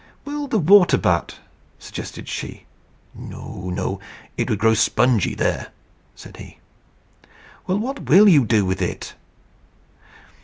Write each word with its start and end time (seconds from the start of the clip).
"Well, 0.25 0.47
the 0.47 0.57
water 0.57 0.97
butt," 0.97 1.37
suggested 1.77 2.27
she. 2.27 2.65
"No, 3.13 3.69
no; 3.69 3.99
it 4.35 4.49
would 4.49 4.57
grow 4.57 4.73
spongy 4.73 5.35
there," 5.35 5.67
said 6.15 6.37
he. 6.37 6.57
"Well, 7.67 7.77
what 7.77 8.05
will 8.09 8.27
you 8.27 8.43
do 8.43 8.65
with 8.65 8.81
it?" 8.81 9.13